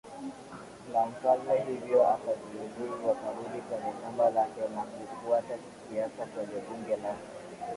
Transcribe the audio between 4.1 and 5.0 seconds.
lake na